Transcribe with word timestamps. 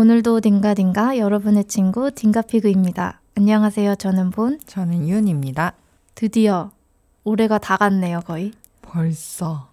오늘도 0.00 0.42
딩가딩가 0.42 1.16
여러분의 1.16 1.64
친구 1.64 2.10
딩가피그입니다. 2.10 3.22
안녕하세요. 3.34 3.94
저는 3.94 4.28
본. 4.28 4.60
저는 4.66 5.08
윤입니다. 5.08 5.72
드디어 6.14 6.70
올해가 7.24 7.56
다 7.56 7.78
갔네요, 7.78 8.20
거의. 8.20 8.52
벌써 8.82 9.70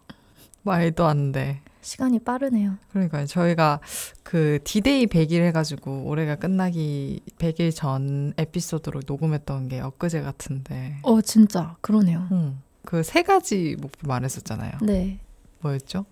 말도 0.62 1.04
안 1.06 1.34
돼. 1.34 1.60
시간이 1.82 2.20
빠르네요. 2.20 2.76
그러니까요. 2.94 3.26
저희가 3.26 3.82
그 4.24 4.60
디데이 4.64 5.08
100일 5.08 5.42
해가지고 5.48 6.04
올해가 6.06 6.36
끝나기 6.36 7.20
100일 7.38 7.76
전 7.76 8.32
에피소드로 8.38 9.02
녹음했던 9.06 9.68
게 9.68 9.82
엊그제 9.82 10.22
같은데. 10.22 11.00
어, 11.02 11.20
진짜 11.20 11.76
그러네요. 11.82 12.30
응. 12.32 12.60
그 12.86 13.04
세 13.04 13.24
가지 13.24 13.76
목표 13.78 14.08
말했었잖아요. 14.08 14.72
네. 14.84 15.20
뭐였죠? 15.60 16.06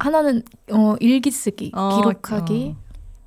하나는 0.00 0.42
어, 0.72 0.96
일기 0.98 1.30
쓰기, 1.30 1.70
어, 1.76 1.96
기록하기. 2.02 2.74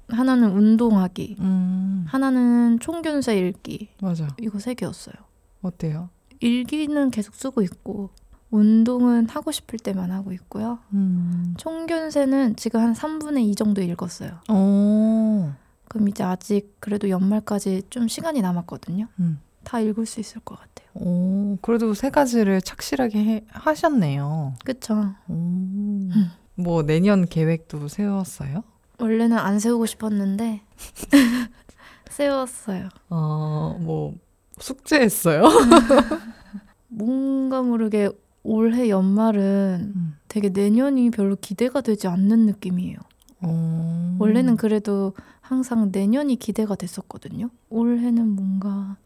하나는 0.10 0.52
운동하기. 0.52 1.38
음, 1.40 2.06
하나는 2.08 2.80
총균세 2.80 3.38
읽기. 3.38 3.90
맞아. 4.02 4.28
이거 4.40 4.60
세 4.60 4.74
개였어요. 4.74 5.16
어때요? 5.62 6.10
일기는 6.40 7.12
계속 7.12 7.34
쓰고 7.36 7.62
있고 7.64 8.12
운동은 8.52 9.28
하고 9.30 9.52
싶을 9.52 9.80
때만 9.80 10.12
하고 10.12 10.32
있고요. 10.34 10.80
음. 10.94 11.54
총균세는 11.58 12.56
지금 12.56 12.80
한 12.80 12.94
3분의 12.94 13.50
2 13.50 13.56
정도 13.56 13.82
읽었어요. 13.82 14.40
오. 14.50 15.50
그럼 15.88 16.08
이제 16.08 16.24
아직 16.24 16.76
그래도 16.80 17.10
연말까지 17.10 17.84
좀 17.90 18.08
시간이 18.08 18.42
남았거든요. 18.42 19.08
음. 19.20 19.40
다 19.64 19.80
읽을 19.80 20.06
수 20.06 20.20
있을 20.20 20.42
것 20.42 20.58
같아요. 20.60 20.88
오, 20.94 21.58
그래도 21.62 21.94
세 21.94 22.10
가지를 22.10 22.62
착실하게 22.62 23.20
해, 23.26 23.44
하셨네요. 23.50 24.56
그쵸? 24.64 25.14
오. 25.28 26.10
뭐 26.56 26.84
내년 26.84 27.26
계획도 27.26 27.88
세웠어요? 27.88 28.64
원래는 29.00 29.38
안 29.38 29.60
세우고 29.60 29.86
싶었는데 29.86 30.62
세웠어요. 32.10 32.90
어, 33.10 33.78
뭐 33.82 34.16
숙제했어요? 34.60 35.44
뭔가 36.88 37.62
모르게 37.62 38.10
올해 38.44 38.90
연말은 38.90 39.94
음. 39.96 40.18
되게 40.28 40.50
내년이 40.50 41.10
별로 41.12 41.36
기대가 41.36 41.82
되지 41.82 42.08
않는 42.08 42.46
느낌이에요. 42.46 42.98
어. 43.42 44.16
원래는 44.20 44.56
그래도 44.56 45.14
항상 45.42 45.90
내년이 45.92 46.38
기대가 46.38 46.76
됐었거든요. 46.76 47.50
올해는 47.70 48.28
뭔가 48.30 48.98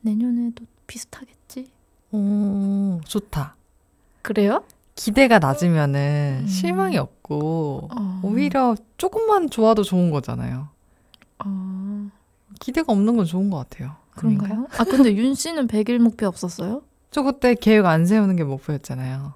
내년에도 0.00 0.64
비슷하겠지? 0.86 1.70
오, 2.12 3.00
좋다. 3.04 3.56
그래요? 4.22 4.64
기대가 5.04 5.38
낮으면은 5.38 6.40
음. 6.42 6.46
실망이 6.46 6.98
없고 6.98 7.88
어. 7.96 8.20
오히려 8.22 8.76
조금만 8.98 9.48
좋아도 9.48 9.82
좋은 9.82 10.10
거잖아요. 10.10 10.68
어, 11.42 12.10
기대가 12.60 12.92
없는 12.92 13.16
건 13.16 13.24
좋은 13.24 13.48
것 13.48 13.56
같아요. 13.58 13.96
그런가요? 14.10 14.66
아 14.76 14.84
근데 14.84 15.16
윤 15.16 15.34
씨는 15.34 15.68
100일 15.68 16.00
목표 16.00 16.26
없었어요? 16.26 16.82
저 17.10 17.22
그때 17.22 17.54
계획 17.54 17.86
안 17.86 18.04
세우는 18.04 18.36
게 18.36 18.44
목표였잖아요. 18.44 19.32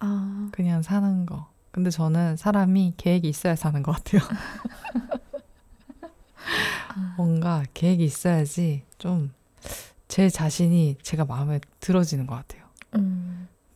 아 0.00 0.48
그냥 0.52 0.82
사는 0.82 1.24
거. 1.24 1.46
근데 1.70 1.88
저는 1.88 2.36
사람이 2.36 2.92
계획이 2.98 3.26
있어야 3.26 3.56
사는 3.56 3.82
것 3.82 3.92
같아요. 3.92 4.20
뭔가 7.16 7.62
계획이 7.72 8.04
있어야지 8.04 8.82
좀 8.98 9.30
제 10.08 10.28
자신이 10.28 10.96
제가 11.02 11.24
마음에 11.24 11.58
들어지는 11.80 12.28
것 12.28 12.36
같아요. 12.36 12.62
음, 12.94 13.25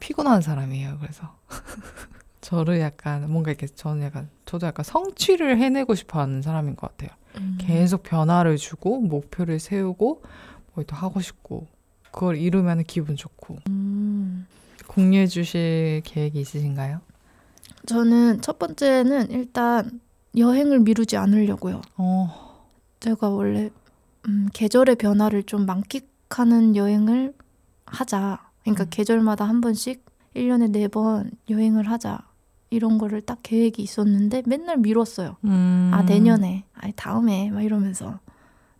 피곤한 0.01 0.41
사람이에요. 0.43 0.99
그래서 1.01 1.37
저를 2.41 2.81
약간 2.81 3.31
뭔가 3.31 3.51
이렇게 3.51 3.67
저는 3.67 4.03
약간 4.03 4.29
저도 4.47 4.67
약간 4.67 4.85
성취를 4.85 5.59
해내고 5.59 5.95
싶어하는 5.95 6.43
사람인 6.43 6.77
것 6.77 6.97
같아요. 6.97 7.17
음. 7.37 7.59
계속 7.61 8.03
변화를 8.03 8.57
주고 8.57 9.01
목표를 9.01 9.61
세우고 9.61 10.23
뭐 10.75 10.85
또 10.85 10.97
하고 10.97 11.21
싶고 11.21 11.67
그걸 12.11 12.37
이루면 12.37 12.85
기분 12.85 13.17
좋고 13.17 13.59
음. 13.69 14.47
공유해 14.87 15.27
주실 15.27 16.03
계획이 16.05 16.41
있으신가요? 16.41 17.01
저는 17.87 18.41
첫 18.41 18.59
번째는 18.59 19.31
일단 19.31 20.01
여행을 20.37 20.81
미루지 20.81 21.17
않으려고요. 21.17 21.81
어, 21.97 22.67
제가 23.01 23.29
원래 23.29 23.71
음, 24.29 24.49
계절의 24.53 24.97
변화를 24.97 25.45
좀 25.45 25.67
만끽하는 25.67 26.77
여행을 26.77 27.35
하자. 27.87 28.50
그러니까 28.63 28.85
음. 28.85 28.87
계절마다 28.91 29.45
한 29.45 29.61
번씩 29.61 30.05
1년에 30.35 30.71
네번 30.71 31.31
여행을 31.49 31.89
하자. 31.91 32.21
이런 32.71 32.99
거를 32.99 33.21
딱 33.21 33.41
계획이 33.43 33.83
있었는데 33.83 34.43
맨날 34.47 34.77
미뤘어요. 34.77 35.37
음. 35.45 35.91
아, 35.93 36.03
내년에. 36.03 36.65
아니, 36.75 36.93
다음에. 36.95 37.51
막 37.51 37.63
이러면서. 37.63 38.21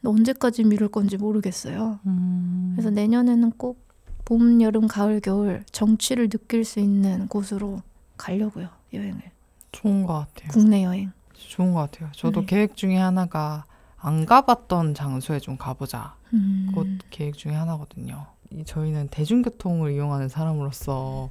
언제까지 0.05 0.65
미룰 0.65 0.89
건지 0.89 1.17
모르겠어요. 1.17 1.99
음. 2.07 2.73
그래서 2.75 2.91
내년에는 2.91 3.51
꼭 3.57 3.85
봄, 4.25 4.63
여름, 4.63 4.87
가을, 4.87 5.21
겨울 5.21 5.65
정취를 5.73 6.29
느낄 6.29 6.65
수 6.65 6.79
있는 6.79 7.27
곳으로 7.27 7.83
가려고요. 8.17 8.69
여행을. 8.93 9.21
좋은 9.73 10.05
것 10.07 10.13
같아요. 10.15 10.51
국내 10.53 10.85
여행. 10.85 11.11
좋은 11.35 11.73
것 11.73 11.81
같아요. 11.91 12.11
저도 12.13 12.41
네. 12.41 12.47
계획 12.47 12.77
중에 12.77 12.97
하나가 12.97 13.65
안 13.99 14.25
가봤던 14.25 14.95
장소에 14.95 15.41
좀 15.41 15.57
가보자. 15.57 16.15
음. 16.33 16.67
그것 16.69 16.87
계획 17.11 17.37
중에 17.37 17.53
하나거든요. 17.53 18.27
이 18.51 18.65
저희는 18.65 19.09
대중교통을 19.09 19.93
이용하는 19.93 20.29
사람으로서 20.29 21.31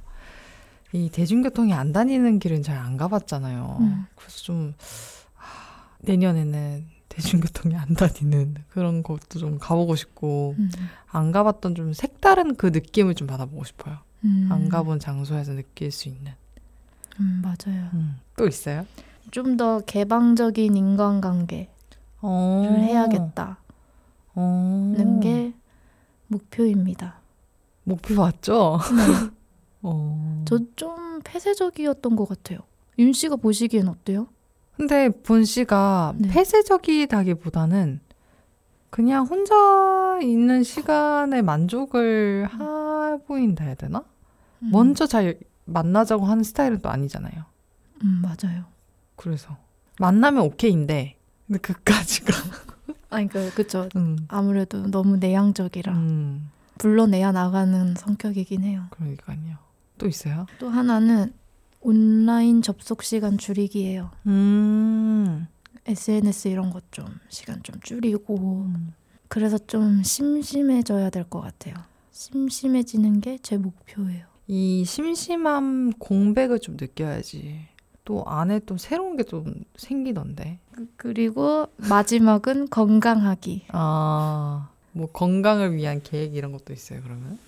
이 0.92 1.08
대중교통이 1.10 1.72
안 1.72 1.92
다니는 1.92 2.38
길은 2.38 2.62
잘 2.62 2.76
안 2.78 2.96
가봤잖아요. 2.96 3.76
음. 3.80 4.06
그래서 4.16 4.38
좀 4.42 4.74
하, 5.34 5.84
내년에는 6.00 6.84
대중교통이 7.08 7.76
안 7.76 7.94
다니는 7.94 8.54
그런 8.70 9.02
것도 9.02 9.38
좀 9.38 9.58
가보고 9.58 9.96
싶고 9.96 10.54
음. 10.58 10.70
안 11.08 11.30
가봤던 11.32 11.74
좀 11.74 11.92
색다른 11.92 12.54
그 12.56 12.66
느낌을 12.66 13.14
좀 13.14 13.26
받아보고 13.26 13.64
싶어요. 13.64 13.98
음. 14.24 14.48
안 14.50 14.68
가본 14.68 14.98
장소에서 15.00 15.52
느낄 15.52 15.90
수 15.90 16.08
있는. 16.08 16.32
음, 17.20 17.42
맞아요. 17.42 17.90
음. 17.94 18.18
또 18.36 18.46
있어요? 18.46 18.86
좀 19.30 19.56
더 19.56 19.80
개방적인 19.80 20.76
인간관계를 20.76 21.68
어. 22.22 22.62
해야겠다는 22.78 23.56
어. 24.34 25.20
게 25.22 25.52
목표입니다. 26.30 27.20
목표 27.84 28.14
맞죠? 28.14 28.78
네. 28.96 29.30
어. 29.82 30.44
저좀 30.46 31.20
폐쇄적이었던 31.24 32.16
것 32.16 32.28
같아요. 32.28 32.60
윤 32.98 33.12
씨가 33.12 33.36
보시기엔 33.36 33.88
어때요? 33.88 34.28
근데 34.76 35.08
본 35.10 35.44
씨가 35.44 36.14
네. 36.16 36.28
폐쇄적이다기보다는 36.28 38.00
그냥 38.90 39.26
혼자 39.26 40.18
있는 40.22 40.62
시간에 40.62 41.42
만족을 41.42 42.46
하 42.50 43.18
보인다 43.26 43.64
해야 43.64 43.74
되나? 43.74 44.04
음. 44.62 44.70
먼저 44.72 45.06
잘 45.06 45.38
만나자고 45.64 46.24
하는 46.24 46.42
스타일은 46.42 46.80
또 46.80 46.88
아니잖아요. 46.88 47.44
음, 48.02 48.22
맞아요. 48.22 48.64
그래서 49.16 49.56
만나면 49.98 50.42
오케이인데 50.44 51.16
근데 51.46 51.58
그까지가 51.60 52.32
아니, 53.10 53.28
그, 53.28 53.52
그쵸. 53.54 53.88
음. 53.96 54.16
아무래도 54.28 54.86
너무 54.90 55.16
내향적이라 55.16 55.92
음. 55.92 56.50
불러내야 56.78 57.32
나가는 57.32 57.94
성격이긴 57.96 58.62
해요. 58.62 58.86
그러니까요. 58.90 59.58
또 59.98 60.06
있어요? 60.08 60.46
또 60.58 60.68
하나는 60.68 61.32
온라인 61.80 62.62
접속 62.62 63.02
시간 63.02 63.36
줄이기예요. 63.38 64.10
음. 64.26 65.46
SNS 65.86 66.48
이런 66.48 66.70
것 66.70 66.84
좀 66.90 67.06
시간 67.28 67.62
좀 67.62 67.76
줄이고 67.82 68.36
음. 68.66 68.92
그래서 69.28 69.58
좀 69.58 70.02
심심해져야 70.02 71.10
될 71.10 71.24
것 71.24 71.40
같아요. 71.40 71.74
심심해지는 72.12 73.20
게 73.20 73.38
제 73.42 73.56
목표예요. 73.56 74.24
이 74.46 74.84
심심함 74.84 75.92
공백을 75.98 76.58
좀 76.60 76.76
느껴야지. 76.80 77.68
또 78.10 78.24
안에 78.26 78.58
또 78.66 78.76
새로운 78.76 79.16
게 79.16 79.22
좀 79.22 79.54
생기던데. 79.76 80.58
그리고 80.96 81.68
마지막은 81.76 82.68
건강하기. 82.68 83.66
아, 83.68 84.68
뭐 84.90 85.06
건강을 85.12 85.76
위한 85.76 86.00
계획 86.02 86.34
이런 86.34 86.50
것도 86.50 86.72
있어요, 86.72 87.00
그러면? 87.04 87.38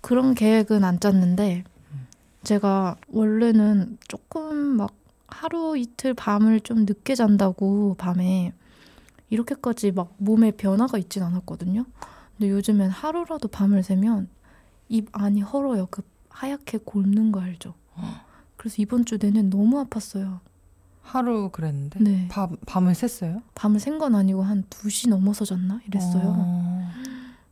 그런 0.00 0.34
계획은 0.34 0.84
안 0.84 0.98
짰는데 1.00 1.64
제가 2.44 2.96
원래는 3.08 3.98
조금 4.08 4.56
막 4.56 4.94
하루 5.26 5.76
이틀 5.76 6.14
밤을 6.14 6.60
좀 6.60 6.86
늦게 6.86 7.14
잔다고 7.14 7.94
밤에 7.98 8.52
이렇게까지 9.28 9.92
막 9.92 10.14
몸에 10.16 10.50
변화가 10.52 10.96
있진 10.96 11.22
않았거든요. 11.24 11.84
근데 12.38 12.50
요즘엔 12.50 12.88
하루라도 12.88 13.48
밤을 13.48 13.82
새면 13.82 14.28
입 14.88 15.08
안이 15.12 15.42
헐어요. 15.42 15.88
그 15.90 16.00
하얗게 16.30 16.78
곪는 16.86 17.32
거 17.32 17.40
알죠? 17.42 17.74
그래서 18.64 18.76
이번 18.78 19.04
주 19.04 19.18
내내 19.18 19.42
너무 19.42 19.84
아팠어요. 19.84 20.38
하루 21.02 21.50
그랬는데 21.50 22.00
네. 22.00 22.28
밤 22.30 22.56
밤을 22.64 22.94
샜어요? 22.94 23.42
밤을 23.54 23.78
샌 23.78 23.98
건 23.98 24.14
아니고 24.14 24.42
한 24.42 24.64
2시 24.70 25.10
넘어서 25.10 25.44
잤나? 25.44 25.82
이랬어요. 25.86 26.22
어. 26.34 26.90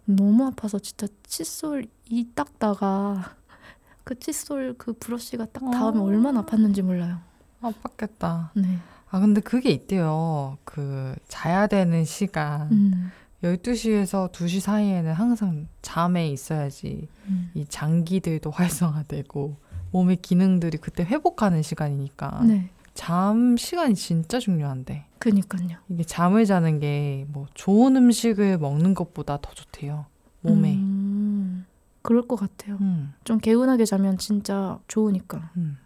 너무 0.06 0.46
아파서 0.46 0.78
진짜 0.78 1.06
칫솔 1.24 1.84
이 2.08 2.28
닦다가 2.34 3.34
그 4.04 4.18
칫솔 4.18 4.76
그 4.78 4.94
브러쉬가 4.94 5.44
딱 5.52 5.70
닿으면 5.70 5.98
어. 5.98 6.04
얼마나 6.04 6.42
아팠는지 6.46 6.80
몰라요. 6.80 7.18
아팠겠다. 7.60 8.48
네. 8.54 8.78
아, 9.10 9.20
근데 9.20 9.42
그게 9.42 9.68
있대요. 9.68 10.56
그, 10.64 11.14
자야 11.28 11.66
되는 11.66 12.06
시간. 12.06 12.72
음. 12.72 13.10
12시에서 13.42 14.32
2시 14.32 14.60
사이에는 14.60 15.12
항상 15.12 15.68
잠에 15.82 16.28
있어야지 16.30 17.06
음. 17.28 17.50
이 17.52 17.66
장기들도 17.68 18.48
활성화되고 18.52 19.56
몸의 19.92 20.16
기능들이 20.16 20.78
그때 20.78 21.04
회복하는 21.04 21.62
시간이니까 21.62 22.42
네. 22.44 22.70
잠 22.94 23.56
시간이 23.56 23.94
진짜 23.94 24.38
중요한데 24.38 25.06
그니까요. 25.18 25.78
이게 25.88 26.02
잠을 26.04 26.44
자는 26.44 26.80
게 26.80 27.24
뭐 27.28 27.46
좋은 27.54 27.96
음식을 27.96 28.58
먹는 28.58 28.94
것보다 28.94 29.38
더 29.40 29.52
좋대요. 29.54 30.06
몸에. 30.40 30.74
음. 30.74 31.64
그럴 32.02 32.26
것 32.26 32.34
같아요. 32.36 32.76
음, 32.80 33.14
좀 33.22 33.38
개운하게 33.38 33.84
자면 33.84 34.18
진짜 34.18 34.78
좋으니까 34.88 35.50
음. 35.56 35.78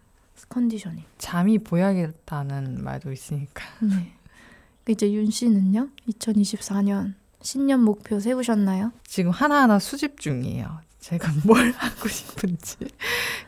컨디션이. 0.49 1.03
잠이 1.19 1.59
보약이다는 1.59 2.83
말도 2.83 3.11
있으니까. 3.11 3.63
네. 3.81 4.13
이제 4.89 5.11
윤 5.13 5.29
씨는요? 5.29 5.89
2024년 6.09 7.13
신년 7.41 7.83
목표 7.83 8.19
세우셨나요? 8.19 8.91
지금 9.05 9.31
하나하나 9.31 9.77
수집 9.79 10.19
중이에요. 10.19 10.79
제가 10.99 11.31
뭘 11.45 11.71
하고 11.71 12.07
싶은지. 12.07 12.77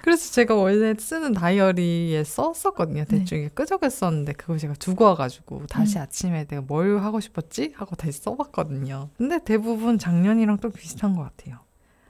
그래서 0.01 0.31
제가 0.31 0.56
원래 0.56 0.94
쓰는 0.98 1.34
다이어리에 1.34 2.24
썼었거든요. 2.24 3.06
대충 3.06 3.40
이게 3.40 3.50
끄적였었는데 3.50 4.34
그걸 4.34 4.57
제가 4.57 4.74
두고 4.75 5.06
와가지고 5.06 5.68
다시 5.68 5.98
음. 5.98 6.04
아침에 6.04 6.46
내가 6.46 6.62
뭘 6.62 7.00
하고 7.00 7.19
싶었지? 7.19 7.74
하고 7.75 7.96
다시 7.96 8.19
써봤거든요. 8.22 9.10
근데 9.18 9.40
대부분 9.44 9.98
작년이랑 9.98 10.57
또 10.57 10.69
비슷한 10.69 11.16
것 11.16 11.24
같아요. 11.24 11.60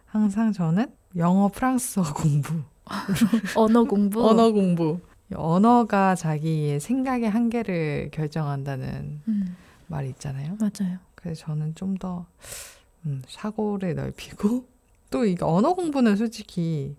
항상 0.05 0.51
저는 0.51 0.91
영어, 1.15 1.47
프랑스어 1.49 2.03
공부, 2.13 2.61
언어 3.55 3.83
공부. 3.83 4.27
언어 4.27 4.51
공부. 4.51 4.99
언어가 5.35 6.15
자기의 6.15 6.79
생각의 6.79 7.29
한계를 7.29 8.09
결정한다는 8.11 9.21
음, 9.27 9.55
말이 9.87 10.09
있잖아요. 10.09 10.57
맞아요. 10.59 10.97
그래서 11.15 11.45
저는 11.45 11.75
좀더 11.75 12.25
음, 13.05 13.21
사고를 13.27 13.95
넓히고 13.95 14.65
또 15.09 15.25
이게 15.25 15.43
언어 15.43 15.73
공부는 15.73 16.15
솔직히 16.15 16.95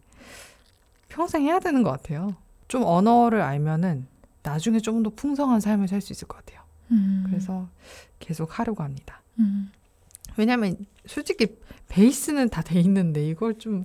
평생 1.08 1.42
해야 1.42 1.58
되는 1.58 1.82
것 1.82 1.90
같아요. 1.90 2.34
좀 2.68 2.82
언어를 2.84 3.40
알면은 3.42 4.06
나중에 4.42 4.78
좀 4.80 5.02
더 5.02 5.10
풍성한 5.10 5.60
삶을 5.60 5.88
살 5.88 6.00
수 6.00 6.12
있을 6.12 6.26
것 6.28 6.38
같아요. 6.38 6.60
음, 6.92 7.24
그래서 7.26 7.68
계속 8.18 8.58
하려고 8.58 8.82
합니다. 8.82 9.22
음, 9.38 9.70
왜냐면 10.36 10.76
솔직히 11.06 11.56
베이스는 11.88 12.48
다 12.48 12.62
돼 12.62 12.80
있는데 12.80 13.26
이걸 13.26 13.58
좀 13.58 13.84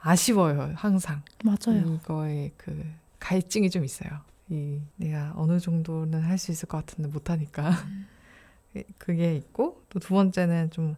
아쉬워요. 0.00 0.72
항상 0.76 1.22
맞아요. 1.44 1.94
이거에 1.94 2.52
그 2.56 2.84
갈증이 3.18 3.70
좀 3.70 3.84
있어요. 3.84 4.10
이 4.48 4.80
내가 4.96 5.32
어느 5.36 5.60
정도는 5.60 6.22
할 6.22 6.38
수 6.38 6.50
있을 6.50 6.68
것 6.68 6.78
같은데 6.84 7.10
못하니까 7.10 7.70
그게 8.98 9.36
있고 9.36 9.82
또 9.90 9.98
두 9.98 10.14
번째는 10.14 10.70
좀 10.70 10.96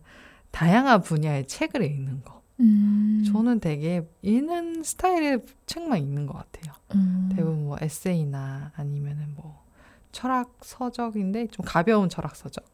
다양한 0.53 1.03
분야의 1.03 1.47
책을 1.47 1.83
읽는 1.83 2.23
거. 2.23 2.43
음, 2.61 3.25
저는 3.27 3.59
되게 3.61 4.09
읽는 4.23 4.85
스타일의 4.85 5.41
책만 5.67 5.99
읽는 5.99 6.27
것 6.27 6.35
같아요. 6.35 6.75
음, 6.95 7.31
대부분 7.35 7.65
뭐 7.65 7.77
에세이나 7.81 8.73
아니면은 8.77 9.35
뭐 9.35 9.65
철학 10.13 10.59
서적인데 10.61 11.49
좀 11.49 11.65
가벼운 11.65 12.09
철학 12.09 12.37
서적 12.37 12.65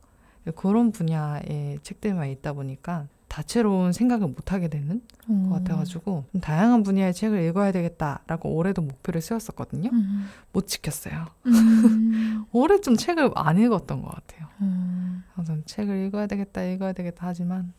그런 0.57 0.93
분야의 0.93 1.79
책들만 1.83 2.29
읽다 2.31 2.53
보니까 2.53 3.07
다채로운 3.29 3.93
생각을 3.93 4.27
못 4.29 4.53
하게 4.53 4.69
되는 4.69 5.03
어, 5.29 5.49
것 5.49 5.57
같아가지고 5.57 6.25
좀 6.33 6.41
다양한 6.41 6.83
분야의 6.83 7.15
책을 7.15 7.43
읽어야 7.45 7.73
되겠다라고 7.73 8.55
올해도 8.55 8.83
목표를 8.83 9.21
세웠었거든요. 9.21 9.91
음, 9.93 10.27
못 10.53 10.67
지켰어요. 10.67 11.27
음, 11.47 12.45
올해 12.53 12.81
좀 12.81 12.97
책을 12.97 13.31
안 13.35 13.59
읽었던 13.59 14.03
것 14.03 14.11
같아요. 14.11 14.49
어, 14.61 15.23
항상 15.35 15.63
책을 15.67 16.07
읽어야 16.07 16.27
되겠다, 16.27 16.63
읽어야 16.65 16.93
되겠다 16.93 17.27
하지만 17.27 17.73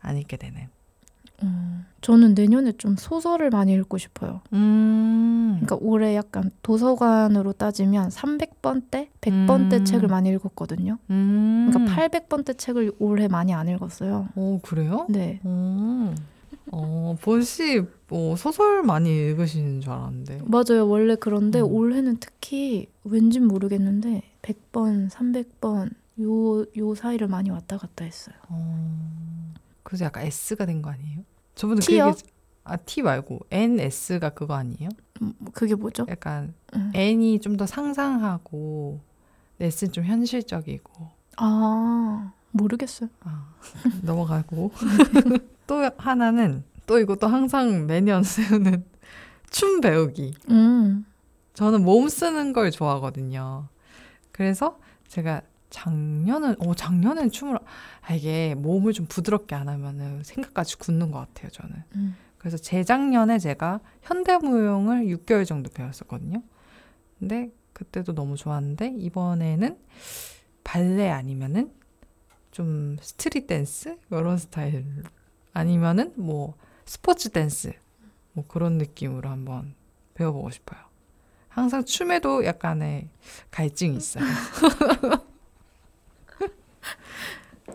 안 0.00 0.16
읽게 0.16 0.36
되는. 0.36 0.68
어. 1.42 1.82
저는 2.00 2.34
내년에 2.34 2.72
좀 2.78 2.96
소설을 2.96 3.50
많이 3.50 3.72
읽고 3.74 3.96
싶어요. 3.96 4.40
음, 4.52 5.60
그러니까 5.62 5.76
올해 5.80 6.16
약간 6.16 6.50
도서관으로 6.62 7.52
따지면 7.52 8.08
300번대, 8.08 9.08
100번대 9.20 9.72
음. 9.80 9.84
책을 9.84 10.08
많이 10.08 10.28
읽었거든요. 10.30 10.98
음. 11.10 11.70
그러니까 11.72 11.94
800번대 11.94 12.58
책을 12.58 12.92
올해 12.98 13.28
많이 13.28 13.54
안 13.54 13.68
읽었어요. 13.68 14.28
오 14.34 14.58
그래요? 14.60 15.06
네. 15.08 15.40
오, 15.44 16.12
어, 16.72 17.16
본씨 17.20 17.82
뭐 18.08 18.34
소설 18.34 18.82
많이 18.82 19.08
읽으시는 19.28 19.80
줄 19.80 19.92
알았는데. 19.92 20.40
맞아요. 20.46 20.88
원래 20.88 21.14
그런데 21.14 21.60
음. 21.60 21.66
올해는 21.70 22.16
특히 22.18 22.88
왠진 23.04 23.46
모르겠는데 23.46 24.22
100번, 24.42 25.08
300번 25.08 25.90
요, 26.20 26.64
요 26.76 26.94
사이를 26.96 27.28
많이 27.28 27.50
왔다 27.50 27.78
갔다 27.78 28.04
했어요. 28.04 28.34
어, 28.48 29.52
그래서 29.84 30.04
약간 30.04 30.24
S가 30.26 30.66
된 30.66 30.82
거 30.82 30.90
아니에요? 30.90 31.20
그 31.60 31.76
T요? 31.76 32.08
얘기, 32.08 32.22
아 32.64 32.76
T 32.76 33.02
말고 33.02 33.40
NS가 33.50 34.30
그거 34.30 34.54
아니에요? 34.54 34.88
음, 35.22 35.34
그게 35.52 35.74
뭐죠? 35.74 36.06
약간 36.08 36.54
음. 36.74 36.90
N이 36.94 37.40
좀 37.40 37.56
더 37.56 37.66
상상하고 37.66 39.00
S는 39.60 39.92
좀 39.92 40.04
현실적이고 40.04 41.08
아, 41.36 42.32
모르겠어요. 42.50 43.08
아, 43.20 43.46
넘어가고 44.02 44.72
또 45.66 45.90
하나는 45.96 46.64
또 46.86 46.98
이것도 46.98 47.26
항상 47.26 47.86
매년 47.86 48.22
세우는 48.24 48.84
춤 49.50 49.80
배우기. 49.80 50.34
음. 50.50 51.04
저는 51.54 51.84
몸 51.84 52.08
쓰는 52.08 52.52
걸 52.52 52.70
좋아하거든요. 52.70 53.68
그래서 54.32 54.78
제가 55.08 55.42
작년은 55.72 56.56
어 56.60 56.74
작년엔 56.74 57.30
춤을 57.30 57.58
아, 58.02 58.14
이게 58.14 58.54
몸을 58.54 58.92
좀 58.92 59.06
부드럽게 59.06 59.54
안 59.54 59.68
하면은 59.68 60.22
생각까지 60.22 60.76
굳는 60.76 61.10
것 61.10 61.18
같아요. 61.20 61.50
저는. 61.50 61.82
음. 61.96 62.16
그래서 62.36 62.56
재작년에 62.56 63.38
제가 63.38 63.80
현대무용을 64.02 65.06
6개월 65.06 65.46
정도 65.46 65.70
배웠었거든요. 65.70 66.42
근데 67.18 67.50
그때도 67.72 68.14
너무 68.14 68.36
좋았는데 68.36 68.94
이번에는 68.98 69.78
발레 70.62 71.10
아니면은 71.10 71.72
좀 72.50 72.96
street 73.00 73.46
dance 73.46 73.96
이런 74.10 74.36
스타일 74.36 74.84
아니면은 75.54 76.12
뭐 76.16 76.54
스포츠 76.84 77.30
댄스 77.30 77.72
뭐 78.34 78.44
그런 78.46 78.76
느낌으로 78.76 79.28
한번 79.30 79.74
배워보고 80.14 80.50
싶어요. 80.50 80.80
항상 81.48 81.84
춤에도 81.84 82.44
약간의 82.44 83.08
갈증이 83.50 83.96
있어요. 83.96 84.24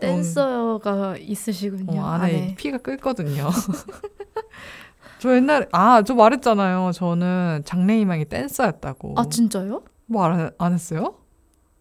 댄서가 0.00 1.16
있으시군요. 1.18 2.00
어, 2.00 2.04
안에 2.04 2.24
안에. 2.24 2.54
피가 2.56 2.78
끓거든요. 2.78 3.48
저 5.18 5.34
옛날에 5.34 5.66
아 5.72 6.02
저 6.02 6.14
말했잖아요. 6.14 6.92
저는 6.92 7.62
장래희망이 7.64 8.26
댄서였다고. 8.26 9.14
아, 9.16 9.24
진짜요? 9.28 9.82
뭐안 10.06 10.50
안 10.58 10.72
했어요? 10.72 11.14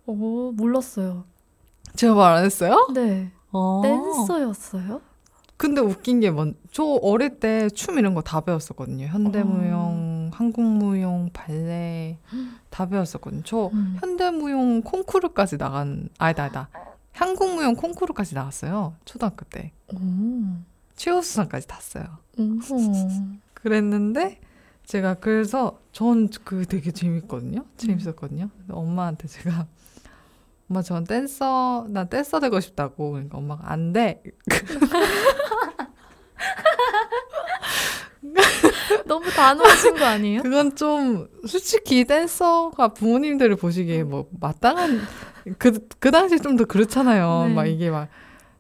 오, 0.07 0.51
몰랐어요. 0.53 1.25
제가 1.95 2.13
말 2.15 2.35
안 2.37 2.45
했어요? 2.45 2.87
네. 2.93 3.31
어. 3.51 3.81
댄서였어요? 3.83 5.01
근데 5.55 5.81
웃긴 5.81 6.19
게 6.19 6.29
뭔, 6.29 6.53
저 6.71 6.83
어릴 7.01 7.39
때 7.39 7.67
춤 7.69 7.97
이런 7.97 8.13
거 8.13 8.21
다 8.21 8.41
배웠었거든요. 8.41 9.07
현대무용, 9.07 10.29
한국무용, 10.33 11.31
발레 11.33 12.19
다 12.69 12.87
배웠었거든요. 12.87 13.41
저 13.43 13.67
음. 13.73 13.97
현대무용 13.99 14.81
콩쿠르까지 14.83 15.57
나간, 15.57 16.09
아니다, 16.19 16.43
아니다. 16.43 16.69
한국무용 17.17 17.75
콩쿠르까지 17.75 18.35
나갔어요. 18.35 18.95
초등학교 19.05 19.43
때. 19.45 19.71
오. 19.93 19.97
최우수상까지 20.95 21.67
탔어요. 21.67 22.05
오. 22.37 22.43
그랬는데, 23.53 24.39
제가 24.85 25.15
그래서 25.15 25.79
전 25.91 26.27
그 26.45 26.65
되게 26.65 26.91
재밌거든요. 26.91 27.65
재밌었거든요. 27.77 28.49
근데 28.57 28.73
엄마한테 28.73 29.27
제가 29.27 29.67
엄마 30.69 30.81
전 30.81 31.03
댄서 31.03 31.85
나 31.89 32.05
댄서 32.05 32.39
되고 32.39 32.59
싶다고 32.59 33.11
그러니까 33.11 33.37
엄마가 33.37 33.71
안 33.71 33.91
돼. 33.93 34.21
너무 39.07 39.29
단호하신 39.29 39.95
거 39.95 40.05
아니에요? 40.05 40.43
그건 40.43 40.75
좀 40.75 41.27
솔직히 41.47 42.05
댄서가 42.05 42.89
부모님들을 42.89 43.55
보시기에 43.55 44.03
뭐 44.03 44.27
마땅한 44.39 45.01
그그 45.57 46.11
당시에 46.11 46.39
좀더 46.39 46.65
그렇잖아요. 46.65 47.45
네. 47.47 47.53
막 47.53 47.65
이게 47.65 47.89
막 47.89 48.09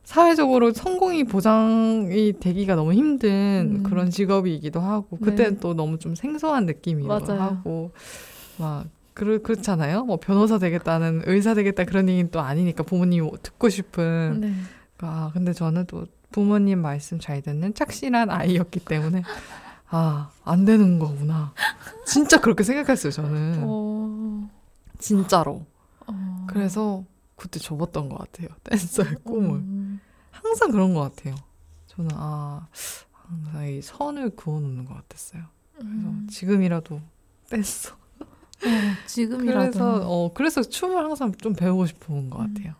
사회적으로 0.03 0.71
성공이 0.71 1.25
보장이 1.25 2.33
되기가 2.39 2.75
너무 2.75 2.93
힘든 2.93 3.79
음. 3.79 3.83
그런 3.83 4.09
직업이기도 4.09 4.79
하고 4.79 5.17
네. 5.19 5.25
그때는 5.25 5.59
또 5.59 5.73
너무 5.73 5.99
좀 5.99 6.15
생소한 6.15 6.65
느낌이기도 6.65 7.07
맞아요. 7.07 7.41
하고 7.41 7.91
막 8.57 8.85
그렇 9.13 9.39
그렇잖아요. 9.39 10.05
뭐 10.05 10.17
변호사 10.17 10.59
되겠다는 10.59 11.23
의사 11.25 11.53
되겠다 11.53 11.83
그런 11.83 12.07
얘기는 12.07 12.31
또 12.31 12.39
아니니까 12.39 12.83
부모님 12.83 13.29
듣고 13.43 13.67
싶은 13.67 14.37
네. 14.41 14.53
아, 14.99 15.29
근데 15.33 15.53
저는 15.53 15.85
또 15.87 16.05
부모님 16.31 16.81
말씀 16.81 17.19
잘 17.19 17.41
듣는 17.41 17.73
착실한 17.73 18.29
아이였기 18.29 18.79
때문에 18.81 19.23
아, 19.89 20.31
안 20.43 20.65
되는 20.65 20.99
거구나. 20.99 21.53
진짜 22.05 22.39
그렇게 22.41 22.63
생각했어요, 22.63 23.11
저는. 23.11 23.63
어. 23.63 24.49
진짜로. 24.99 25.65
어. 26.07 26.45
그래서 26.49 27.05
그때 27.35 27.59
접었던 27.59 28.09
것 28.09 28.17
같아요. 28.17 28.49
댄서의 28.63 29.15
꿈을. 29.23 29.59
음. 29.59 29.99
항상 30.31 30.71
그런 30.71 30.93
것 30.93 31.01
같아요. 31.01 31.35
저는 31.87 32.11
아 32.13 32.67
항상 33.11 33.67
이 33.67 33.81
선을 33.81 34.31
그어놓는 34.35 34.85
것 34.85 34.93
같았어요. 34.95 35.43
그래서 35.73 36.07
음. 36.07 36.27
지금이라도 36.29 37.01
댄서. 37.49 37.93
어, 37.93 38.67
지금이라도 39.05 39.71
그래서 39.71 40.09
어 40.09 40.33
그래서 40.33 40.61
춤을 40.63 40.97
항상 40.97 41.31
좀 41.33 41.53
배우고 41.53 41.85
싶은 41.85 42.29
것 42.29 42.39
음. 42.41 42.53
같아요. 42.53 42.73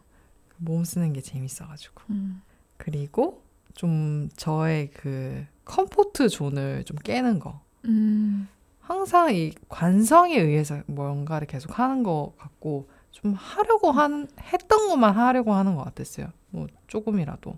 몸 0.57 0.83
쓰는 0.83 1.13
게 1.13 1.21
재밌어가지고. 1.21 2.01
음. 2.09 2.41
그리고 2.77 3.43
좀 3.77 4.27
저의 4.35 4.89
그 4.89 5.45
comfort 5.63 6.29
zone을 6.29 6.83
좀 6.83 6.97
깨는 6.97 7.37
거. 7.37 7.61
음. 7.85 8.47
항상 8.79 9.35
이 9.35 9.53
관성에 9.69 10.35
의해서 10.35 10.81
뭔가를 10.87 11.45
계속 11.45 11.77
하는 11.77 12.01
것 12.01 12.33
같고 12.37 12.89
좀 13.11 13.33
하려고 13.33 13.91
한 13.91 14.27
했던 14.41 14.87
것만 14.87 15.15
하려고 15.15 15.53
하는 15.53 15.75
것 15.75 15.83
같았어요. 15.83 16.29
뭐 16.49 16.65
조금이라도. 16.87 17.55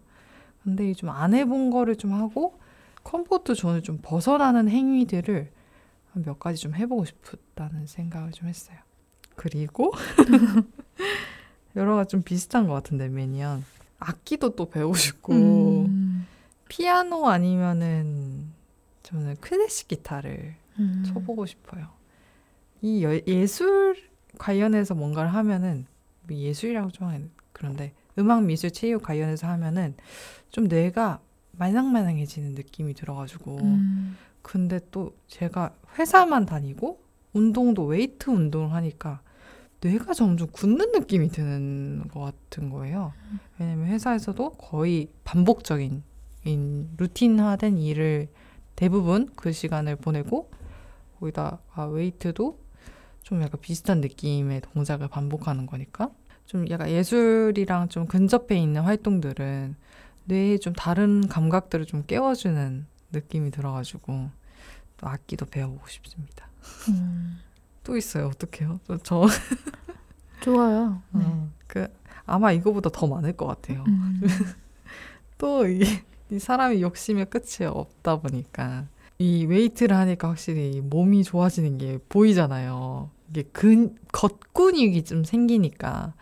근데 0.63 0.89
이좀안 0.89 1.33
해본 1.33 1.69
거를 1.69 1.95
좀 1.95 2.11
하고 2.11 2.59
comfort 3.05 3.55
zone을 3.55 3.81
좀 3.81 3.99
벗어나는 4.01 4.67
행위들을 4.67 5.49
한몇 6.11 6.37
가지 6.37 6.61
좀 6.61 6.75
해보고 6.75 7.05
싶다는 7.05 7.87
생각을 7.87 8.33
좀 8.33 8.49
했어요. 8.49 8.77
그리고 9.35 9.93
여러 11.77 11.95
가지 11.95 12.09
좀 12.09 12.23
비슷한 12.23 12.67
것 12.67 12.73
같은데 12.73 13.07
매년 13.07 13.63
악기도 13.99 14.55
또 14.55 14.69
배우고 14.69 14.95
싶고 14.95 15.33
음. 15.33 15.98
피아노 16.69 17.27
아니면은 17.27 18.53
저는 19.03 19.35
클래식 19.41 19.89
기타를 19.89 20.55
음. 20.79 21.03
쳐보고 21.05 21.45
싶어요. 21.45 21.87
이 22.81 23.03
여- 23.03 23.19
예술 23.27 23.97
관련해서 24.37 24.95
뭔가를 24.95 25.33
하면은 25.33 25.85
뭐 26.27 26.37
예술이라고 26.37 26.91
좀 26.91 27.29
그런데 27.51 27.91
음악 28.17 28.43
미술 28.45 28.71
체육 28.71 29.03
관련해서 29.03 29.47
하면은 29.47 29.95
좀 30.49 30.65
뇌가 30.65 31.19
말랑말랑해지는 31.53 32.53
느낌이 32.53 32.93
들어가지고 32.93 33.57
음. 33.57 34.15
근데 34.41 34.79
또 34.91 35.15
제가 35.27 35.73
회사만 35.97 36.45
다니고 36.45 37.01
운동도 37.33 37.85
웨이트 37.85 38.29
운동을 38.29 38.71
하니까 38.73 39.21
뇌가 39.81 40.13
점점 40.13 40.47
굳는 40.51 40.91
느낌이 40.91 41.29
드는 41.29 42.07
것 42.09 42.19
같은 42.19 42.69
거예요. 42.69 43.13
왜냐면 43.57 43.87
회사에서도 43.87 44.51
거의 44.51 45.09
반복적인 45.23 45.91
인- 45.91 46.03
루틴화된 46.45 47.77
일을 47.77 48.29
대부분 48.75 49.29
그 49.35 49.51
시간을 49.51 49.97
보내고 49.97 50.49
거기다 51.19 51.59
아, 51.73 51.83
웨이트도 51.83 52.59
좀 53.23 53.41
약간 53.41 53.59
비슷한 53.61 54.01
느낌의 54.01 54.61
동작을 54.61 55.07
반복하는 55.09 55.65
거니까 55.65 56.09
좀 56.45 56.67
약간 56.69 56.89
예술이랑 56.89 57.89
좀 57.89 58.07
근접해 58.07 58.57
있는 58.57 58.81
활동들은 58.81 59.75
뇌에 60.25 60.57
좀 60.57 60.73
다른 60.73 61.27
감각들을 61.27 61.85
좀 61.85 62.03
깨워주는 62.07 62.85
느낌이 63.11 63.51
들어가지고 63.51 64.29
또 64.97 65.07
악기도 65.07 65.45
배워보고 65.45 65.87
싶습니다. 65.87 66.47
음. 66.89 67.39
또 67.83 67.97
있어요. 67.97 68.27
어떡해요? 68.27 68.79
저, 68.85 68.97
저 68.97 69.25
좋아요. 70.41 71.01
네. 71.11 71.23
어, 71.25 71.49
그 71.67 71.87
아마 72.25 72.51
이거보다 72.51 72.89
더 72.89 73.07
많을 73.07 73.33
것 73.33 73.47
같아요. 73.47 73.83
음. 73.87 74.21
또 75.37 75.67
이, 75.67 75.81
이 76.31 76.39
사람이 76.39 76.81
욕심이 76.81 77.25
끝이 77.25 77.65
없다 77.67 78.17
보니까 78.17 78.85
이 79.17 79.45
웨이트를 79.45 79.95
하니까 79.97 80.29
확실히 80.29 80.71
이 80.71 80.81
몸이 80.81 81.23
좋아지는 81.23 81.77
게 81.77 81.99
보이잖아요. 82.09 83.09
이게 83.29 83.43
근 83.51 83.95
겉근육이 84.11 85.03
좀 85.03 85.23
생기니까 85.23 86.13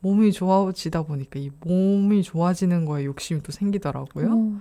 몸이 0.00 0.32
좋아지다 0.32 1.02
보니까 1.02 1.38
이 1.38 1.50
몸이 1.60 2.22
좋아지는 2.22 2.86
거에 2.86 3.04
욕심이 3.04 3.42
또 3.42 3.52
생기더라고요. 3.52 4.32
어, 4.32 4.60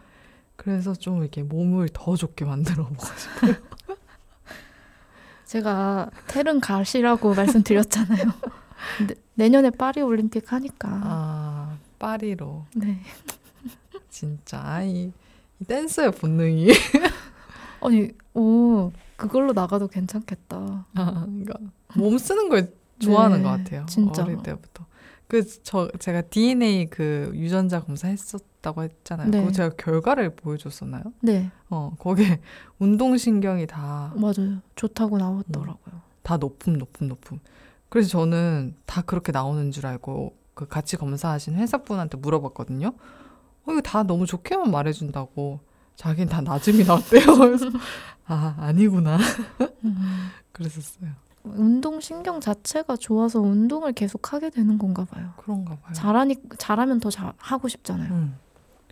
그래서 0.55 0.93
좀 0.93 1.21
이렇게 1.21 1.43
몸을 1.43 1.89
더 1.93 2.15
좋게 2.15 2.45
만들어 2.45 2.85
보고 2.85 3.05
싶어요. 3.05 3.55
제가 5.45 6.11
태릉 6.27 6.59
가시라고 6.59 7.33
말씀드렸잖아요. 7.33 8.25
근데 8.97 9.15
내년에 9.35 9.71
파리 9.71 10.01
올림픽 10.01 10.51
하니까. 10.51 10.89
아 11.03 11.77
파리로 11.97 12.65
네. 12.75 12.99
진짜 14.09 14.61
아이 14.63 15.11
이 15.59 15.63
댄서의 15.65 16.11
본능이 16.11 16.69
아니, 17.81 18.09
오, 18.33 18.91
그걸로 19.15 19.53
나가도 19.53 19.87
괜찮겠다. 19.87 20.85
아, 20.95 21.25
그러니까 21.25 21.53
몸 21.95 22.17
쓰는 22.17 22.49
걸 22.49 22.73
좋아하는 22.99 23.37
네, 23.37 23.43
것 23.43 23.49
같아요. 23.49 23.85
진짜. 23.87 24.23
어릴 24.23 24.41
때부터. 24.43 24.85
그 25.27 25.43
저 25.63 25.87
제가 25.99 26.21
DNA 26.23 26.87
그 26.89 27.31
유전자 27.35 27.79
검사 27.81 28.07
했었다고 28.07 28.83
했잖아요. 28.83 29.29
네. 29.29 29.39
그거 29.39 29.51
제가 29.51 29.75
결과를 29.77 30.35
보여줬었나요? 30.35 31.03
네, 31.21 31.51
어 31.69 31.95
거기에 31.99 32.39
운동 32.79 33.15
신경이 33.15 33.67
다다 33.67 34.13
맞아요. 34.15 34.59
좋다고 34.75 35.17
나왔더라고요. 35.17 36.01
높음 36.39 36.73
높음 36.77 37.07
높음. 37.07 37.39
그래서 37.89 38.09
저는 38.09 38.75
다 38.85 39.01
그렇게 39.01 39.31
나오는 39.31 39.71
줄 39.71 39.85
알고 39.87 40.35
그 40.53 40.67
같이 40.67 40.97
검사하신 40.97 41.55
회사분한테 41.55 42.17
물어봤거든요. 42.17 42.93
어 43.65 43.71
이거 43.71 43.81
다 43.81 44.03
너무 44.03 44.25
좋게만 44.25 44.71
말해준다고. 44.71 45.59
자기는 45.95 46.29
다 46.29 46.41
낮음이 46.41 46.83
나왔대요. 46.85 47.25
그래서 47.37 47.65
아 48.25 48.55
아니구나. 48.59 49.17
음. 49.83 50.29
그랬었어요. 50.51 51.09
운동 51.43 51.99
신경 51.99 52.39
자체가 52.41 52.95
좋아서 52.97 53.39
운동을 53.39 53.93
계속 53.93 54.33
하게 54.33 54.49
되는 54.49 54.77
건가 54.77 55.05
봐요. 55.05 55.33
그런가 55.37 55.75
봐요. 55.77 55.93
잘하니 55.93 56.35
잘하면 56.57 56.99
더 56.99 57.09
잘 57.09 57.33
하고 57.37 57.67
싶잖아요. 57.67 58.11
음. 58.13 58.35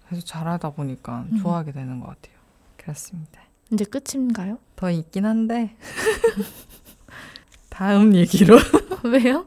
그래서 0.08 0.26
잘하다 0.26 0.72
보니까 0.72 1.26
음. 1.32 1.38
좋아하게 1.38 1.72
되는 1.74 2.00
것 2.00 2.08
같아요. 2.08 2.36
그렇습니다. 2.78 3.42
이제 3.72 3.84
끝인가요? 3.86 4.60
더 4.76 4.90
있긴 4.90 5.26
한데 5.26 5.76
다음 7.70 8.16
얘기로. 8.16 8.58
왜요? 9.04 9.46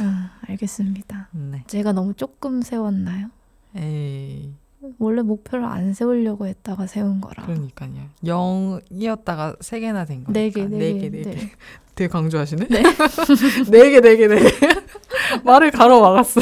아, 0.00 0.30
알겠습니다. 0.48 1.28
네. 1.32 1.64
제가 1.66 1.92
너무 1.92 2.14
조금 2.14 2.62
세웠나요? 2.62 3.28
에이 3.76 4.54
원래 4.98 5.22
목표를 5.22 5.64
안 5.64 5.94
세우려고 5.94 6.46
했다가 6.46 6.86
세운 6.86 7.20
거라. 7.20 7.44
그러니까요. 7.46 7.92
0이었다가 8.24 9.56
세 9.60 9.80
개나 9.80 10.04
된 10.04 10.24
거니까. 10.24 10.32
네 10.32 10.50
개, 10.50 10.64
네 10.66 10.98
개, 10.98 11.10
네 11.10 11.22
개. 11.22 11.30
네. 11.30 11.52
되게 11.94 12.08
강조하시네. 12.08 12.66
네. 12.68 12.82
네 13.70 13.90
개, 13.90 14.00
네 14.00 14.16
개, 14.16 14.26
네 14.28 14.36
개. 14.42 14.50
말을 15.44 15.70
가로 15.70 16.00
막았어. 16.00 16.40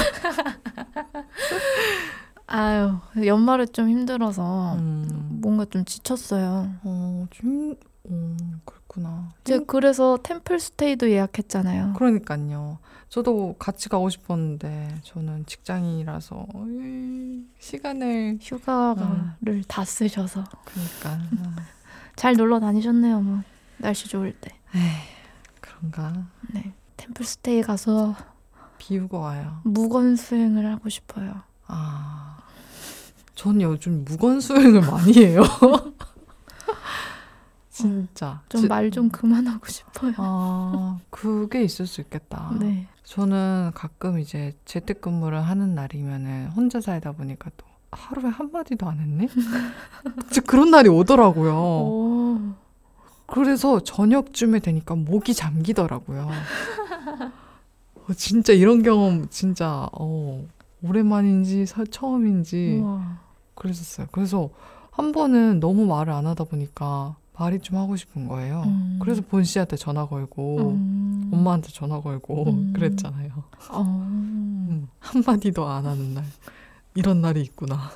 아유, 2.47 2.97
연말에 3.25 3.67
좀 3.67 3.89
힘들어서 3.89 4.75
음. 4.75 5.39
뭔가 5.43 5.65
좀 5.67 5.85
지쳤어요. 5.85 6.69
어, 6.85 7.27
좀, 7.31 7.75
어, 8.05 8.37
그렇구나. 8.65 9.33
제가 9.45 9.65
그래서 9.67 10.19
템플 10.23 10.59
스테이도 10.59 11.11
예약했잖아요. 11.11 11.95
그러니까요. 11.95 12.79
저도 13.09 13.57
같이 13.59 13.89
가고 13.89 14.09
싶었는데 14.09 14.97
저는 15.03 15.47
직장인이라서 15.47 16.47
에이, 16.55 17.45
시간을 17.59 18.39
휴가를 18.41 19.63
다 19.69 19.85
쓰셔서 19.85 20.45
그러니까 20.65 21.21
잘 22.17 22.35
놀러 22.35 22.59
다니셨네요. 22.59 23.21
뭐 23.21 23.43
날씨 23.79 24.09
좋을 24.09 24.33
때. 24.41 24.51
그런가 25.61 26.27
네. 26.53 26.73
템플 26.97 27.25
스테이 27.25 27.63
가서 27.63 28.15
비우고 28.79 29.19
와요. 29.19 29.61
무건 29.65 30.17
수행을 30.17 30.67
하고 30.67 30.89
싶어요. 30.89 31.43
아, 31.67 32.39
전 33.35 33.61
요즘 33.61 34.05
무건 34.05 34.41
수행을 34.41 34.81
많이 34.83 35.13
해요. 35.15 35.43
진짜. 37.73 38.43
좀말좀 38.50 39.09
그만하고 39.09 39.67
싶어요. 39.67 40.12
아, 40.19 40.99
그게 41.11 41.64
있을 41.64 41.87
수 41.87 42.00
있겠다. 42.02 42.55
네. 42.61 42.87
저는 43.05 43.73
가끔 43.75 44.19
이제 44.19 44.55
재택근무를 44.67 45.41
하는 45.41 45.75
날이면은 45.75 46.49
혼자 46.49 46.81
살다 46.81 47.12
보니까 47.12 47.50
또 47.57 47.67
하루에 47.91 48.31
한 48.31 48.50
마디도 48.52 48.87
안 48.87 48.99
했네? 48.99 49.26
진짜 50.31 50.41
그런 50.47 50.71
날이 50.71 50.88
오더라고요. 50.88 51.55
오. 51.55 52.41
그래서 53.26 53.81
저녁쯤에 53.81 54.61
되니까 54.61 54.95
목이 54.95 55.33
잠기더라고요. 55.35 56.29
어, 58.09 58.12
진짜 58.17 58.52
이런 58.52 58.83
경험 58.83 59.29
진짜 59.31 59.88
어, 59.93 60.45
오랜만인지 60.83 61.67
사- 61.67 61.85
처음인지 61.91 62.81
우와. 62.83 63.19
그랬었어요. 63.55 64.09
그래서 64.12 64.50
한 64.91 65.12
번은 65.12 65.61
너무 65.61 65.87
말을 65.87 66.12
안 66.12 66.26
하다 66.26 66.45
보니까 66.45 67.17
말이 67.43 67.59
좀 67.59 67.77
하고 67.77 67.97
싶은 67.97 68.29
거예요. 68.29 68.63
음. 68.67 68.99
그래서 69.03 69.21
본 69.21 69.43
씨한테 69.43 69.77
전화 69.77 70.07
걸고 70.07 70.71
음. 70.77 71.31
엄마한테 71.33 71.71
전화 71.73 72.01
걸고 72.01 72.45
음. 72.45 72.73
그랬잖아요. 72.73 73.31
어. 73.71 73.83
음, 73.83 74.87
한마디도 75.01 75.67
안 75.67 75.85
하는 75.87 76.15
날 76.15 76.25
이런 76.95 77.21
날이 77.21 77.43
있구나. 77.43 77.91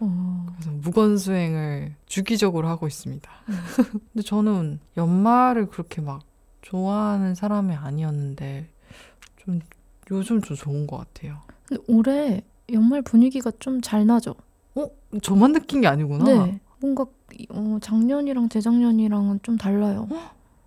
어. 0.00 0.46
그래서 0.56 0.72
무건수행을 0.72 1.94
주기적으로 2.06 2.66
하고 2.66 2.88
있습니다. 2.88 3.30
음. 3.48 3.54
근데 4.12 4.22
저는 4.26 4.80
연말을 4.96 5.66
그렇게 5.66 6.00
막 6.00 6.22
좋아하는 6.62 7.36
사람이 7.36 7.74
아니었는데 7.74 8.68
좀 9.36 9.60
요즘 10.10 10.42
좀 10.42 10.56
좋은 10.56 10.88
것 10.88 10.96
같아요. 10.96 11.42
근데 11.66 11.80
올해 11.86 12.42
연말 12.72 13.02
분위기가 13.02 13.52
좀 13.60 13.80
잘 13.80 14.04
나죠. 14.04 14.34
어? 14.74 14.88
저만 15.22 15.52
느낀 15.52 15.80
게 15.80 15.86
아니구나. 15.86 16.24
네. 16.24 16.60
뭔가 16.84 17.06
어, 17.48 17.78
작년이랑 17.80 18.50
재작년이랑은 18.50 19.40
좀 19.42 19.56
달라요. 19.56 20.06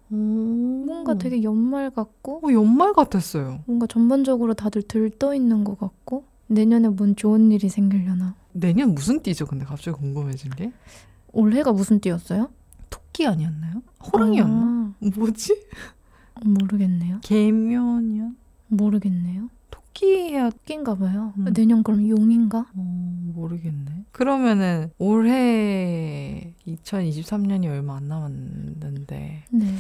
오. 0.10 0.16
뭔가 0.16 1.14
되게 1.16 1.44
연말 1.44 1.92
같고 1.92 2.42
어, 2.44 2.52
연말 2.52 2.94
같았어요. 2.94 3.60
뭔가 3.68 3.86
전반적으로 3.86 4.56
다들 4.56 4.82
들떠 4.82 5.36
있는 5.36 5.64
것 5.64 5.78
같고 5.78 6.24
내년에 6.48 6.88
뭔 6.90 7.16
좋은 7.16 7.52
일이 7.52 7.70
생기려나. 7.70 8.34
내년 8.54 8.96
무슨 8.96 9.22
띠죠? 9.22 9.46
근데 9.46 9.64
갑자기 9.64 9.96
궁금해진 9.98 10.50
게 10.52 10.72
올해가 11.34 11.72
무슨 11.72 12.00
띠였어요? 12.00 12.50
토끼 12.90 13.28
아니었나요? 13.28 13.84
호랑이였나? 14.12 14.66
아, 14.66 14.94
뭐지? 15.16 15.66
모르겠네요. 16.44 17.20
개면이야? 17.22 18.32
모르겠네요. 18.70 19.50
토끼야? 19.98 20.52
토끼인가 20.52 20.96
봐요. 20.96 21.34
음. 21.38 21.52
내년 21.54 21.82
그럼 21.82 22.08
용인가? 22.08 22.60
어, 22.76 23.32
모르겠네. 23.34 24.06
그러면은 24.12 24.92
올해 25.00 26.54
2023년이 26.68 27.66
얼마 27.66 27.98
안 27.98 28.08
남았는데 28.08 29.46
네. 29.50 29.76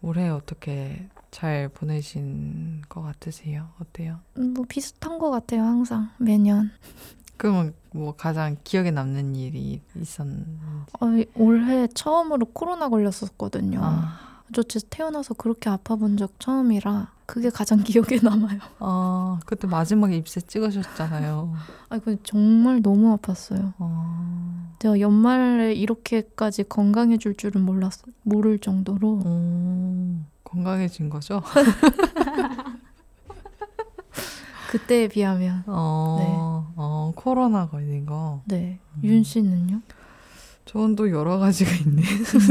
올해 0.00 0.28
어떻게 0.28 1.08
잘 1.30 1.68
보내신 1.68 2.82
것 2.88 3.02
같으세요? 3.02 3.70
어때요? 3.80 4.20
음, 4.38 4.54
뭐 4.54 4.64
비슷한 4.68 5.18
것 5.18 5.30
같아요. 5.30 5.62
항상 5.62 6.08
매년. 6.18 6.70
그러면 7.36 7.74
뭐 7.92 8.14
가장 8.16 8.56
기억에 8.64 8.90
남는 8.90 9.34
일이 9.36 9.82
있었는지? 9.96 10.50
어, 11.00 11.06
올해 11.34 11.86
처음으로 11.88 12.46
코로나 12.46 12.88
걸렸었거든요. 12.88 13.80
아, 13.82 14.37
저 14.54 14.62
진짜 14.62 14.86
태어나서 14.90 15.34
그렇게 15.34 15.68
아파 15.70 15.96
본 15.96 16.16
적 16.16 16.38
처음이라 16.40 17.12
그게 17.26 17.50
가장 17.50 17.82
기억에 17.84 18.18
남아요. 18.22 18.58
아, 18.78 19.38
그때 19.46 19.66
마지막에 19.66 20.16
입새 20.16 20.40
찍으셨잖아요. 20.40 21.52
아, 21.90 21.98
그 21.98 22.16
정말 22.22 22.80
너무 22.82 23.16
아팠어요. 23.16 23.74
아, 23.78 24.70
제가 24.78 25.00
연말에 25.00 25.74
이렇게까지 25.74 26.64
건강해질 26.64 27.34
줄은 27.36 27.60
몰랐 27.62 27.92
모를 28.22 28.58
정도로 28.58 29.20
오, 29.24 30.16
건강해진 30.44 31.10
거죠? 31.10 31.42
그때에 34.70 35.08
비하면 35.08 35.64
어, 35.66 36.70
어, 36.76 37.12
코로나 37.16 37.68
걸린 37.68 38.04
거. 38.04 38.42
네. 38.46 38.78
음. 38.96 39.00
윤 39.04 39.22
씨는요? 39.22 39.80
저는 40.66 40.96
또 40.96 41.10
여러 41.10 41.38
가지가 41.38 41.70
있네. 41.72 42.02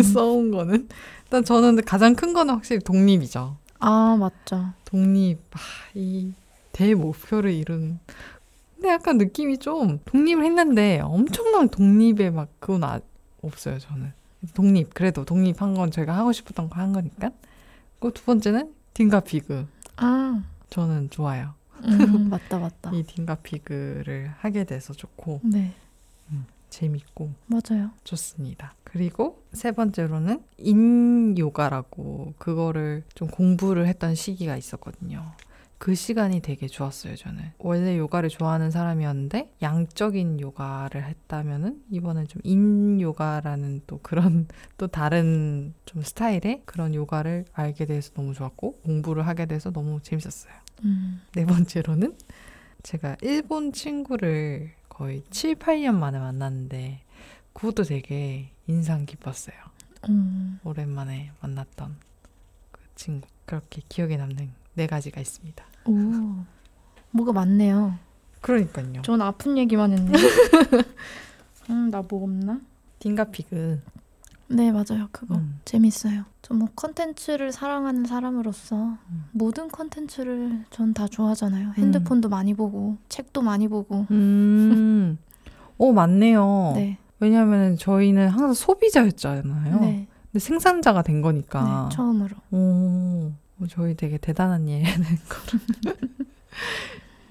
써온 0.04 0.50
거는. 0.50 0.90
일단 1.28 1.44
저는 1.44 1.78
가장 1.84 2.16
큰 2.16 2.34
거는 2.34 2.54
확실히 2.56 2.82
독립이죠. 2.82 3.58
아 3.80 4.16
맞죠. 4.18 4.72
독립, 4.86 5.40
아, 5.54 5.60
이 5.94 6.34
대목표를 6.72 7.52
이룬. 7.54 8.00
근데 8.76 8.90
약간 8.90 9.18
느낌이 9.18 9.58
좀 9.58 10.00
독립을 10.06 10.46
했는데 10.46 11.00
엄청난 11.04 11.68
독립에 11.70 12.30
막 12.30 12.48
그건 12.60 12.84
아, 12.84 13.00
없어요, 13.42 13.80
저는. 13.80 14.14
독립, 14.54 14.94
그래도 14.94 15.26
독립한 15.26 15.74
건 15.74 15.92
제가 15.92 16.16
하고 16.16 16.32
싶었던 16.32 16.70
거 16.70 16.80
한 16.80 16.94
거니까. 16.94 17.32
그리고 18.00 18.14
두 18.14 18.24
번째는 18.24 18.74
딘가 18.94 19.20
피그. 19.20 19.68
아 19.98 20.44
저는 20.70 21.10
좋아요. 21.10 21.54
음, 21.84 22.30
맞다 22.30 22.60
맞다. 22.60 22.92
이 22.94 23.04
딘가 23.04 23.36
피그를 23.36 24.32
하게 24.40 24.64
돼서 24.64 24.94
좋고, 24.94 25.42
네 25.44 25.74
재밌고, 26.70 27.32
맞아요. 27.48 27.92
좋습니다. 28.04 28.74
그리고 28.98 29.44
세 29.54 29.74
번째로는 29.74 30.42
인 30.58 31.38
요가라고 31.38 32.34
그거를 32.40 33.04
좀 33.14 33.28
공부를 33.28 33.86
했던 33.86 34.16
시기가 34.16 34.58
있었거든요. 34.58 35.34
그 35.78 35.94
시간이 35.94 36.42
되게 36.42 36.66
좋았어요, 36.66 37.16
저는. 37.16 37.52
원래 37.60 37.96
요가를 37.96 38.30
좋아하는 38.30 38.72
사람이었는데 38.72 39.54
양적인 39.62 40.40
요가를 40.40 41.06
했다면은 41.06 41.84
이번엔 41.92 42.26
좀 42.28 42.42
인 42.44 43.00
요가라는 43.00 43.82
또 43.86 44.00
그런 44.02 44.48
또 44.80 44.88
다른 44.88 45.76
좀 45.86 46.02
스타일의 46.02 46.64
그런 46.66 46.96
요가를 46.96 47.46
알게 47.54 47.86
돼서 47.86 48.12
너무 48.16 48.34
좋았고 48.34 48.80
공부를 48.84 49.28
하게 49.28 49.46
돼서 49.46 49.70
너무 49.70 50.00
재밌었어요. 50.02 50.54
음, 50.86 51.22
네 51.34 51.46
번째로는 51.46 52.18
제가 52.82 53.18
일본 53.22 53.74
친구를 53.74 54.72
거의 54.90 55.22
7, 55.30 55.54
8년 55.56 55.94
만에 55.94 56.18
만났는데 56.18 57.02
그것도 57.58 57.84
되게 57.86 58.52
인상 58.68 59.06
깊었어요. 59.08 59.56
음, 60.10 60.60
오랜만에 60.64 61.32
만났던 61.42 61.96
그 62.72 62.82
친구. 62.96 63.28
그렇게 63.48 63.82
기억에 63.90 64.16
남는 64.18 64.52
네 64.76 64.86
가지가 64.88 65.20
있습니다. 65.22 65.64
오 65.86 65.92
뭐가 67.12 67.32
많네요. 67.34 67.98
그러니까요. 68.42 69.02
전 69.02 69.22
아픈 69.22 69.58
얘기만 69.58 69.92
했네. 69.94 70.12
음, 71.72 71.90
나 71.90 72.04
뭐 72.08 72.24
없나? 72.24 72.62
딩가피그. 73.00 73.82
네 74.50 74.72
맞아요. 74.72 75.10
그거 75.12 75.36
음. 75.36 75.60
재밌어요. 75.66 76.26
저뭐 76.44 76.68
컨텐츠를 76.76 77.52
사랑하는 77.52 78.06
사람으로서 78.06 78.98
음. 79.10 79.26
모든 79.32 79.68
컨텐츠를 79.68 80.66
전 80.70 80.94
다 80.94 81.08
좋아하잖아요. 81.08 81.72
핸드폰도 81.78 82.30
많이 82.30 82.54
보고 82.54 82.98
책도 83.10 83.42
많이 83.42 83.68
보고. 83.68 84.06
음. 84.12 85.18
오, 85.80 85.92
맞네요. 85.94 86.74
네. 86.76 86.98
왜냐하면 87.20 87.78
저희는 87.78 88.30
항상 88.30 88.54
소비자였잖아요. 88.54 89.80
네. 89.80 90.08
근데 90.32 90.40
생산자가 90.40 91.02
된 91.02 91.22
거니까. 91.22 91.90
네. 91.90 91.96
처음으로. 91.96 92.36
오, 92.52 93.32
어, 93.60 93.68
저희 93.70 93.96
되게 93.96 94.18
대단한 94.18 94.68
일 94.68 94.84
하는 94.84 95.06
거. 95.06 95.58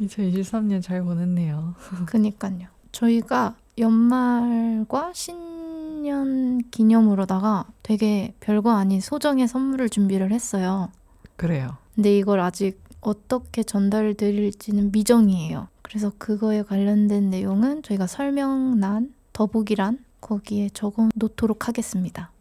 2023년 0.01 0.83
잘 0.83 1.03
보냈네요. 1.03 1.75
그니까요. 2.07 2.68
저희가 2.92 3.55
연말과 3.79 5.12
신년 5.14 6.62
기념으로다가 6.70 7.66
되게 7.83 8.35
별거 8.40 8.72
아닌 8.72 9.01
소정의 9.01 9.49
선물을 9.49 9.88
준비를 9.88 10.33
했어요. 10.33 10.90
그래요. 11.37 11.77
근데 11.94 12.16
이걸 12.16 12.40
아직 12.40 12.83
어떻게 13.01 13.62
전달 13.62 14.14
드릴지는 14.14 14.90
미정이에요. 14.92 15.68
그래서 15.83 16.11
그거에 16.18 16.62
관련된 16.62 17.31
내용은 17.31 17.83
저희가 17.83 18.07
설명란, 18.07 19.14
더보기란 19.37 20.03
거기에 20.22 20.70
적어 20.70 21.11
놓도록 21.14 21.68
하겠습니다. 21.68 22.33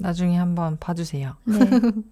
나중에 0.00 0.38
한번 0.38 0.78
봐주세요. 0.78 1.36
네. 1.44 1.58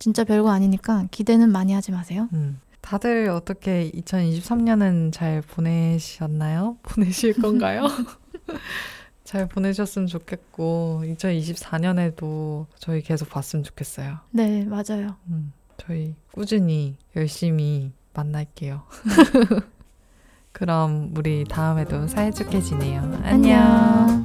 진짜 0.00 0.24
별거 0.24 0.50
아니니까 0.50 1.06
기대는 1.12 1.52
많이 1.52 1.72
하지 1.72 1.92
마세요. 1.92 2.28
음. 2.32 2.60
다들 2.80 3.28
어떻게 3.30 3.92
2023년은 3.92 5.12
잘 5.12 5.40
보내셨나요? 5.40 6.78
보내실 6.82 7.34
건가요? 7.34 7.86
잘 9.22 9.46
보내셨으면 9.46 10.08
좋겠고 10.08 11.04
2024년에도 11.06 12.66
저희 12.78 13.02
계속 13.02 13.30
봤으면 13.30 13.62
좋겠어요. 13.62 14.18
네, 14.32 14.64
맞아요. 14.64 15.14
음, 15.28 15.52
저희 15.78 16.16
꾸준히 16.32 16.96
열심히 17.14 17.92
만날게요. 18.14 18.82
그럼 20.54 21.10
우리 21.16 21.44
다음에도 21.44 22.06
사이좋게 22.06 22.60
지내요. 22.60 23.00
안녕. 23.24 23.60
안녕. 23.60 24.23